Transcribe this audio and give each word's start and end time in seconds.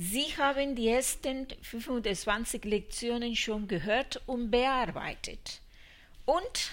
Sie 0.00 0.26
haben 0.36 0.76
die 0.76 0.90
ersten 0.90 1.48
25 1.60 2.64
Lektionen 2.64 3.34
schon 3.34 3.66
gehört 3.66 4.22
und 4.26 4.48
bearbeitet. 4.48 5.60
Und 6.24 6.70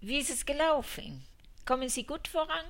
wie 0.00 0.16
ist 0.16 0.30
es 0.30 0.46
gelaufen? 0.46 1.22
Kommen 1.66 1.90
Sie 1.90 2.04
gut 2.04 2.28
voran? 2.28 2.64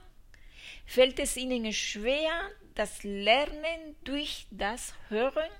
Fällt 0.87 1.21
es 1.21 1.37
Ihnen 1.37 1.73
schwer, 1.73 2.33
das 2.75 3.05
Lernen 3.05 3.95
durch 4.03 4.49
das 4.51 4.93
Hören? 5.09 5.51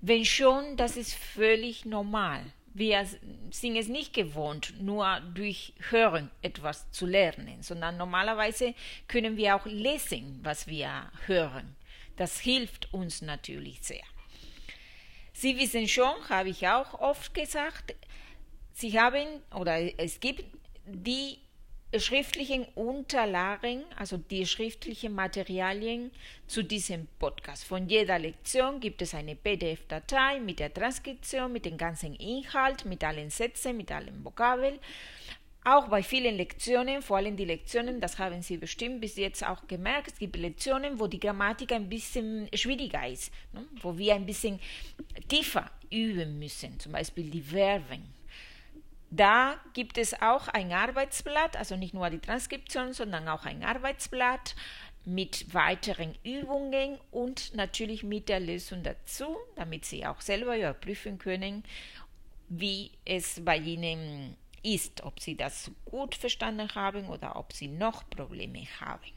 Wenn 0.00 0.24
schon, 0.24 0.78
das 0.78 0.96
ist 0.96 1.12
völlig 1.12 1.84
normal. 1.84 2.42
Wir 2.72 3.06
sind 3.50 3.76
es 3.76 3.88
nicht 3.88 4.14
gewohnt, 4.14 4.80
nur 4.80 5.20
durch 5.34 5.74
Hören 5.90 6.30
etwas 6.40 6.90
zu 6.90 7.04
lernen, 7.04 7.62
sondern 7.62 7.98
normalerweise 7.98 8.74
können 9.08 9.36
wir 9.36 9.56
auch 9.56 9.66
lesen, 9.66 10.40
was 10.42 10.66
wir 10.66 11.12
hören. 11.26 11.76
Das 12.20 12.38
hilft 12.38 12.92
uns 12.92 13.22
natürlich 13.22 13.78
sehr. 13.80 14.04
Sie 15.32 15.56
wissen 15.56 15.88
schon, 15.88 16.28
habe 16.28 16.50
ich 16.50 16.68
auch 16.68 17.00
oft 17.00 17.32
gesagt, 17.32 17.94
Sie 18.74 19.00
haben 19.00 19.26
oder 19.58 19.98
es 19.98 20.20
gibt 20.20 20.44
die 20.84 21.38
schriftlichen 21.96 22.66
Unterlagen, 22.74 23.84
also 23.96 24.18
die 24.18 24.44
schriftlichen 24.44 25.14
Materialien 25.14 26.10
zu 26.46 26.62
diesem 26.62 27.08
Podcast. 27.18 27.64
Von 27.64 27.88
jeder 27.88 28.18
Lektion 28.18 28.80
gibt 28.80 29.00
es 29.00 29.14
eine 29.14 29.34
PDF-Datei 29.34 30.40
mit 30.40 30.58
der 30.58 30.74
Transkription, 30.74 31.50
mit 31.50 31.64
dem 31.64 31.78
ganzen 31.78 32.14
Inhalt, 32.16 32.84
mit 32.84 33.02
allen 33.02 33.30
Sätzen, 33.30 33.78
mit 33.78 33.90
allen 33.90 34.22
Vokabeln 34.22 34.78
auch 35.64 35.88
bei 35.88 36.02
vielen 36.02 36.36
Lektionen, 36.36 37.02
vor 37.02 37.18
allem 37.18 37.36
die 37.36 37.44
Lektionen, 37.44 38.00
das 38.00 38.18
haben 38.18 38.40
Sie 38.42 38.56
bestimmt 38.56 39.00
bis 39.00 39.16
jetzt 39.16 39.46
auch 39.46 39.66
gemerkt, 39.66 40.12
es 40.12 40.18
gibt 40.18 40.36
Lektionen, 40.36 40.98
wo 40.98 41.06
die 41.06 41.20
Grammatik 41.20 41.72
ein 41.72 41.88
bisschen 41.88 42.48
schwieriger 42.54 43.06
ist, 43.06 43.32
ne? 43.52 43.66
wo 43.82 43.96
wir 43.98 44.14
ein 44.14 44.26
bisschen 44.26 44.58
tiefer 45.28 45.70
üben 45.90 46.38
müssen, 46.38 46.78
zum 46.80 46.92
Beispiel 46.92 47.30
die 47.30 47.42
Verben. 47.42 48.02
Da 49.10 49.56
gibt 49.74 49.98
es 49.98 50.14
auch 50.22 50.48
ein 50.48 50.72
Arbeitsblatt, 50.72 51.56
also 51.56 51.76
nicht 51.76 51.94
nur 51.94 52.08
die 52.10 52.20
Transkription, 52.20 52.92
sondern 52.92 53.28
auch 53.28 53.44
ein 53.44 53.64
Arbeitsblatt 53.64 54.54
mit 55.04 55.52
weiteren 55.52 56.14
Übungen 56.24 56.98
und 57.10 57.54
natürlich 57.54 58.02
mit 58.02 58.28
der 58.28 58.40
Lösung 58.40 58.82
dazu, 58.82 59.36
damit 59.56 59.84
Sie 59.84 60.06
auch 60.06 60.20
selber 60.20 60.56
überprüfen 60.56 61.18
können, 61.18 61.64
wie 62.48 62.92
es 63.04 63.44
bei 63.44 63.56
Ihnen 63.56 64.36
ist, 64.62 65.02
ob 65.02 65.20
Sie 65.20 65.36
das 65.36 65.70
gut 65.84 66.14
verstanden 66.14 66.74
haben 66.74 67.08
oder 67.08 67.36
ob 67.36 67.52
Sie 67.52 67.68
noch 67.68 68.08
Probleme 68.10 68.66
haben. 68.80 69.12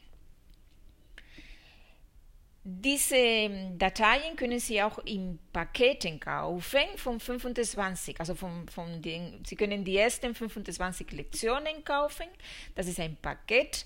Diese 2.66 3.16
ähm, 3.16 3.78
Dateien 3.78 4.36
können 4.36 4.58
Sie 4.58 4.82
auch 4.82 4.96
in 5.00 5.38
Paketen 5.52 6.18
kaufen 6.18 6.96
von 6.96 7.20
25, 7.20 8.18
also 8.18 8.34
von, 8.34 8.66
von 8.70 9.02
den, 9.02 9.44
Sie 9.44 9.54
können 9.54 9.84
die 9.84 9.98
ersten 9.98 10.34
25 10.34 11.12
Lektionen 11.12 11.84
kaufen. 11.84 12.24
Das 12.74 12.86
ist 12.86 12.98
ein 13.00 13.16
Paket 13.16 13.84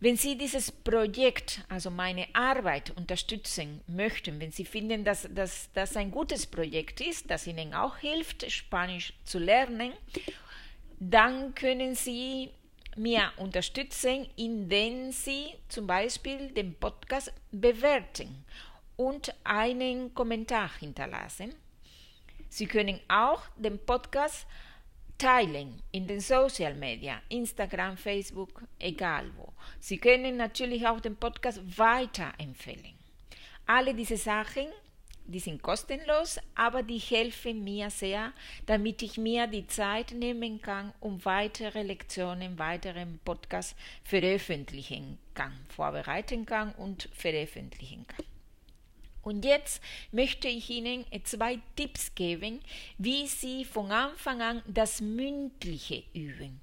Wenn 0.00 0.16
Sie 0.16 0.36
dieses 0.36 0.70
Projekt, 0.70 1.64
also 1.70 1.90
meine 1.90 2.26
Arbeit, 2.34 2.90
unterstützen 2.96 3.80
möchten, 3.86 4.38
wenn 4.40 4.50
Sie 4.50 4.66
finden, 4.66 5.04
dass 5.04 5.28
das 5.32 5.96
ein 5.96 6.10
gutes 6.10 6.46
Projekt 6.46 7.00
ist, 7.00 7.30
das 7.30 7.46
Ihnen 7.46 7.72
auch 7.72 7.96
hilft, 7.96 8.50
Spanisch 8.50 9.14
zu 9.24 9.38
lernen, 9.38 9.94
dann 10.98 11.54
können 11.54 11.94
Sie 11.94 12.50
mir 12.96 13.32
unterstützen, 13.36 14.28
indem 14.36 15.12
Sie 15.12 15.54
zum 15.68 15.86
Beispiel 15.86 16.50
den 16.50 16.74
Podcast 16.74 17.32
bewerten 17.50 18.44
und 18.96 19.34
einen 19.44 20.14
Kommentar 20.14 20.70
hinterlassen. 20.78 21.54
Sie 22.48 22.66
können 22.66 23.00
auch 23.08 23.42
den 23.56 23.78
Podcast 23.84 24.46
teilen 25.18 25.82
in 25.92 26.06
den 26.06 26.20
Social 26.20 26.74
Media, 26.74 27.20
Instagram, 27.28 27.96
Facebook, 27.96 28.62
egal 28.78 29.30
wo. 29.36 29.52
Sie 29.80 29.98
können 29.98 30.36
natürlich 30.36 30.86
auch 30.86 31.00
den 31.00 31.16
Podcast 31.16 31.60
weiterempfehlen. 31.78 32.94
Alle 33.66 33.94
diese 33.94 34.16
Sachen 34.16 34.66
die 35.26 35.40
sind 35.40 35.62
kostenlos, 35.62 36.38
aber 36.54 36.82
die 36.82 36.98
helfen 36.98 37.64
mir 37.64 37.90
sehr, 37.90 38.32
damit 38.66 39.02
ich 39.02 39.16
mir 39.16 39.46
die 39.46 39.66
Zeit 39.66 40.12
nehmen 40.12 40.60
kann, 40.60 40.92
um 41.00 41.24
weitere 41.24 41.82
Lektionen, 41.82 42.58
weitere 42.58 43.06
Podcasts 43.24 43.76
veröffentlichen 44.02 45.18
kann, 45.34 45.52
vorbereiten 45.68 46.46
kann 46.46 46.72
und 46.72 47.08
veröffentlichen 47.12 48.06
kann. 48.06 48.26
Und 49.22 49.44
jetzt 49.46 49.82
möchte 50.12 50.48
ich 50.48 50.68
Ihnen 50.68 51.06
zwei 51.24 51.58
Tipps 51.76 52.14
geben, 52.14 52.60
wie 52.98 53.26
Sie 53.26 53.64
von 53.64 53.90
Anfang 53.90 54.42
an 54.42 54.62
das 54.66 55.00
Mündliche 55.00 56.04
üben. 56.12 56.60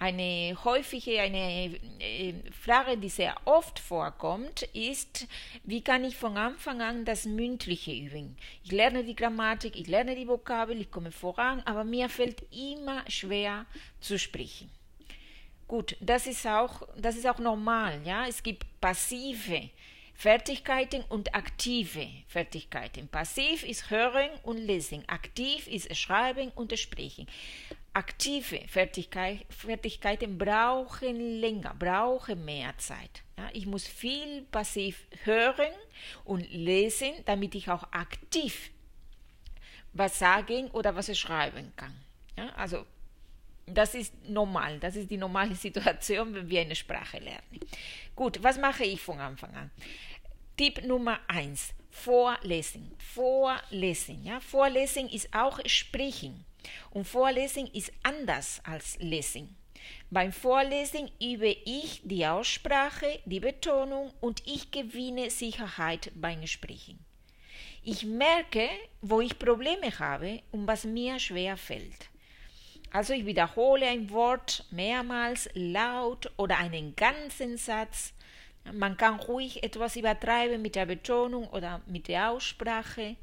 Eine 0.00 0.56
häufige 0.62 1.20
eine 1.20 1.74
äh, 1.98 2.34
Frage, 2.52 2.96
die 2.98 3.08
sehr 3.08 3.34
oft 3.46 3.80
vorkommt, 3.80 4.62
ist, 4.72 5.26
wie 5.64 5.82
kann 5.82 6.04
ich 6.04 6.16
von 6.16 6.36
Anfang 6.36 6.80
an 6.80 7.04
das 7.04 7.24
Mündliche 7.24 7.90
üben? 7.90 8.36
Ich 8.62 8.70
lerne 8.70 9.02
die 9.02 9.16
Grammatik, 9.16 9.74
ich 9.74 9.88
lerne 9.88 10.14
die 10.14 10.28
Vokabel, 10.28 10.80
ich 10.80 10.92
komme 10.92 11.10
voran, 11.10 11.62
aber 11.64 11.82
mir 11.82 12.08
fällt 12.08 12.44
immer 12.52 13.02
schwer 13.10 13.66
zu 14.00 14.20
sprechen. 14.20 14.70
Gut, 15.66 15.96
das 16.00 16.28
ist 16.28 16.46
auch, 16.46 16.86
das 16.96 17.16
ist 17.16 17.26
auch 17.26 17.40
normal, 17.40 18.00
ja. 18.04 18.24
Es 18.28 18.44
gibt 18.44 18.80
passive 18.80 19.68
Fertigkeiten 20.14 21.02
und 21.08 21.34
aktive 21.34 22.06
Fertigkeiten. 22.28 23.08
Passiv 23.08 23.64
ist 23.64 23.90
Hören 23.90 24.30
und 24.44 24.58
Lesen, 24.58 25.02
aktiv 25.08 25.66
ist 25.66 25.94
Schreiben 25.96 26.52
und 26.54 26.78
Sprechen 26.78 27.26
aktive 27.92 28.60
Fertigkeit, 28.68 29.46
Fertigkeiten 29.48 30.38
brauchen 30.38 31.40
länger, 31.40 31.74
brauchen 31.78 32.44
mehr 32.44 32.76
Zeit. 32.78 33.22
Ja, 33.36 33.48
ich 33.52 33.66
muss 33.66 33.86
viel 33.86 34.42
passiv 34.42 35.06
hören 35.24 35.72
und 36.24 36.50
lesen, 36.52 37.12
damit 37.24 37.54
ich 37.54 37.70
auch 37.70 37.84
aktiv 37.92 38.70
was 39.92 40.18
sagen 40.18 40.70
oder 40.70 40.94
was 40.94 41.16
schreiben 41.18 41.72
kann. 41.76 41.94
Ja, 42.36 42.50
also 42.50 42.84
das 43.66 43.94
ist 43.94 44.14
normal, 44.28 44.78
das 44.78 44.96
ist 44.96 45.10
die 45.10 45.16
normale 45.16 45.54
Situation, 45.66 46.34
wenn 46.34 46.48
wir 46.48 46.60
eine 46.60 46.76
Sprache 46.76 47.18
lernen. 47.18 47.60
Gut, 48.14 48.42
was 48.42 48.58
mache 48.58 48.84
ich 48.84 49.00
von 49.00 49.18
Anfang 49.18 49.54
an? 49.54 49.70
Tipp 50.56 50.84
Nummer 50.84 51.20
eins: 51.28 51.74
Vorlesen. 51.90 52.92
Vorlesen. 52.98 54.24
Ja? 54.24 54.40
Vorlesen 54.40 55.08
ist 55.08 55.34
auch 55.34 55.60
Sprechen. 55.66 56.44
Und 56.90 57.06
Vorlesen 57.06 57.66
ist 57.68 57.92
anders 58.02 58.60
als 58.64 58.98
Lesen. 58.98 59.56
Beim 60.10 60.32
Vorlesen 60.32 61.10
übe 61.20 61.56
ich 61.64 62.00
die 62.04 62.26
Aussprache, 62.26 63.20
die 63.24 63.40
Betonung 63.40 64.12
und 64.20 64.42
ich 64.46 64.70
gewinne 64.70 65.30
Sicherheit 65.30 66.10
beim 66.14 66.46
Sprechen. 66.46 66.98
Ich 67.82 68.04
merke, 68.04 68.68
wo 69.00 69.20
ich 69.20 69.38
Probleme 69.38 69.98
habe 69.98 70.42
und 70.50 70.66
was 70.66 70.84
mir 70.84 71.18
schwer 71.18 71.56
fällt. 71.56 72.08
Also 72.90 73.12
ich 73.12 73.26
wiederhole 73.26 73.86
ein 73.86 74.10
Wort 74.10 74.64
mehrmals 74.70 75.48
laut 75.54 76.30
oder 76.36 76.58
einen 76.58 76.96
ganzen 76.96 77.58
Satz. 77.58 78.14
Man 78.72 78.96
kann 78.96 79.20
ruhig 79.20 79.62
etwas 79.62 79.96
übertreiben 79.96 80.60
mit 80.60 80.74
der 80.74 80.86
Betonung 80.86 81.48
oder 81.48 81.82
mit 81.86 82.08
der 82.08 82.30
Aussprache. 82.30 83.16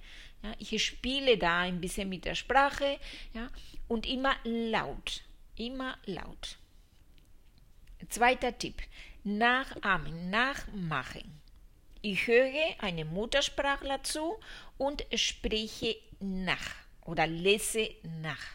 Ja, 0.46 0.54
ich 0.60 0.86
spiele 0.86 1.38
da 1.38 1.62
ein 1.62 1.82
bisschen 1.82 2.08
mit 2.08 2.26
der 2.26 2.36
Sprache 2.36 3.00
ja, 3.34 3.48
und 3.88 4.06
immer 4.06 4.36
laut, 4.44 5.24
immer 5.56 5.98
laut. 6.06 6.58
Zweiter 8.10 8.56
Tipp, 8.56 8.84
nachahmen, 9.24 10.30
nachmachen. 10.30 11.42
Ich 12.04 12.28
höre 12.28 12.76
eine 12.78 13.06
Muttersprachler 13.06 14.04
zu 14.04 14.36
und 14.78 15.04
spreche 15.16 15.96
nach 16.20 16.76
oder 17.06 17.26
lese 17.26 17.90
nach. 18.22 18.46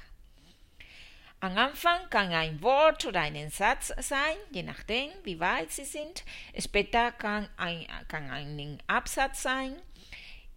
Am 1.40 1.56
Anfang 1.58 2.08
kann 2.10 2.32
ein 2.32 2.62
Wort 2.62 3.04
oder 3.04 3.22
ein 3.22 3.50
Satz 3.50 3.92
sein, 3.98 4.36
je 4.52 4.62
nachdem, 4.62 5.10
wie 5.24 5.40
weit 5.40 5.72
Sie 5.72 5.86
sind. 5.86 6.22
Später 6.56 7.10
kann 7.10 7.48
ein, 7.56 7.86
kann 8.06 8.30
ein 8.30 8.80
Absatz 8.86 9.42
sein 9.42 9.74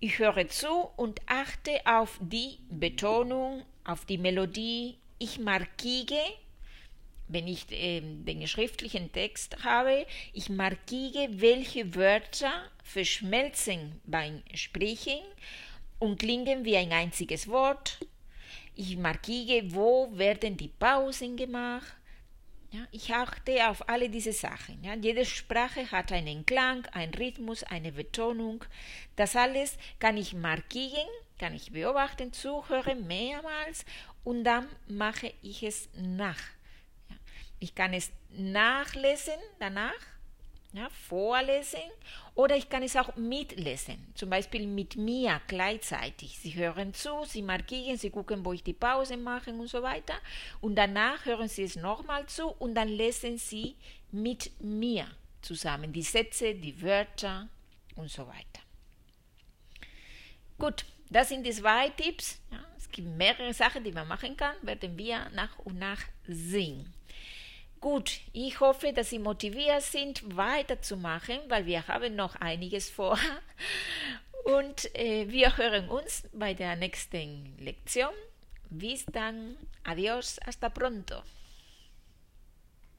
Ich 0.06 0.20
höre 0.20 0.50
zu 0.50 0.90
und 0.98 1.22
achte 1.28 1.80
auf 1.86 2.20
die 2.20 2.60
Betonung, 2.70 3.64
auf 3.86 4.04
die 4.04 4.18
Melodie. 4.18 4.98
Ich 5.18 5.40
markiere, 5.40 6.22
wenn 7.30 7.48
ich 7.48 7.72
äh, 7.72 8.02
den 8.02 8.46
schriftlichen 8.46 9.14
Text 9.14 9.64
habe, 9.64 10.06
ich 10.34 10.50
markiere, 10.50 11.30
welche 11.40 11.96
Wörter 11.96 12.52
verschmelzen 12.84 14.02
beim 14.04 14.44
Sprechen 14.54 15.22
und 16.00 16.20
klingen 16.20 16.66
wie 16.66 16.76
ein 16.76 16.92
einziges 16.92 17.48
Wort. 17.48 18.06
Ich 18.76 18.98
markiere, 18.98 19.74
wo 19.74 20.10
werden 20.12 20.58
die 20.58 20.68
Pausen 20.68 21.38
gemacht. 21.38 21.96
Ja, 22.74 22.88
ich 22.90 23.14
achte 23.14 23.70
auf 23.70 23.88
alle 23.88 24.10
diese 24.10 24.34
Sachen. 24.34 24.84
Ja. 24.84 24.96
Jede 24.96 25.26
Sprache 25.26 25.92
hat 25.92 26.12
einen 26.12 26.44
Klang, 26.44 26.88
einen 26.88 27.14
Rhythmus, 27.14 27.62
eine 27.62 27.92
Betonung. 27.92 28.66
Das 29.16 29.36
alles 29.36 29.78
kann 30.00 30.18
ich 30.18 30.34
markieren, 30.34 31.08
kann 31.38 31.54
ich 31.54 31.72
beobachten, 31.72 32.34
zuhören 32.34 33.06
mehrmals 33.06 33.86
und 34.24 34.44
dann 34.44 34.68
mache 34.88 35.32
ich 35.44 35.62
es 35.62 35.88
nach. 35.96 36.42
Ja. 37.10 37.16
Ich 37.60 37.76
kann 37.76 37.94
es 37.94 38.12
nachlesen 38.32 39.38
danach 39.60 39.94
ja, 40.74 40.90
vorlesen 40.90 41.80
oder 42.36 42.56
ich 42.56 42.68
kann 42.68 42.84
es 42.84 42.96
auch 42.96 43.16
mitlesen, 43.16 44.12
zum 44.16 44.30
Beispiel 44.30 44.68
mit 44.68 44.96
mir 44.96 45.40
gleichzeitig. 45.48 46.40
Sie 46.40 46.56
hören 46.56 46.94
zu, 46.94 47.24
Sie 47.26 47.44
markieren, 47.44 47.98
Sie 47.98 48.10
gucken, 48.10 48.44
wo 48.44 48.54
ich 48.54 48.64
die 48.64 48.74
Pause 48.74 49.18
mache 49.18 49.52
und 49.52 49.68
so 49.68 49.84
weiter 49.84 50.16
und 50.62 50.76
danach 50.76 51.26
hören 51.26 51.48
Sie 51.48 51.64
es 51.64 51.76
nochmal 51.76 52.26
zu 52.26 52.48
und 52.48 52.76
dann 52.76 52.90
lesen 52.90 53.38
Sie 53.38 53.76
mit 54.12 54.52
mir 54.60 55.08
zusammen 55.42 55.94
die 55.94 56.02
Sätze, 56.02 56.56
die 56.56 56.82
Wörter 56.82 57.48
und 57.96 58.10
so 58.10 58.28
weiter. 58.28 58.62
Gut, 60.58 60.86
das 61.10 61.30
sind 61.30 61.46
die 61.46 61.52
zwei 61.52 61.90
Tipps. 61.90 62.40
Ja, 62.52 62.64
es 62.78 62.90
gibt 62.90 63.08
mehrere 63.08 63.54
Sachen, 63.54 63.84
die 63.84 63.92
man 63.92 64.08
machen 64.08 64.36
kann, 64.36 64.56
werden 64.62 64.98
wir 64.98 65.30
nach 65.32 65.60
und 65.60 65.78
nach 65.78 66.02
sehen. 66.28 66.92
Gut, 67.84 68.22
ich 68.32 68.62
hoffe, 68.62 68.94
dass 68.94 69.10
Sie 69.10 69.20
motiviert 69.20 69.82
sind, 69.82 70.38
weiterzumachen, 70.38 71.40
weil 71.50 71.66
wir 71.66 71.86
haben 71.90 72.16
noch 72.16 72.38
einiges 72.38 72.90
vor. 72.90 73.20
Und 74.46 74.96
äh, 74.96 75.30
wir 75.30 75.58
hören 75.58 75.90
uns 75.90 76.24
bei 76.32 76.54
der 76.54 76.78
nächsten 76.78 77.54
Lektion. 77.60 78.14
Bis 78.70 79.06
dann. 79.08 79.58
Adiós, 79.84 80.40
hasta 80.46 80.70
pronto. 80.70 81.24